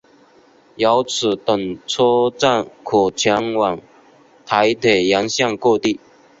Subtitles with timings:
[0.77, 3.79] 由此等车站可前往
[4.47, 5.99] 台铁沿线各地。